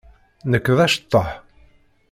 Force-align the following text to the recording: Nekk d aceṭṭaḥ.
Nekk 0.51 0.67
d 0.77 0.79
aceṭṭaḥ. 0.85 1.29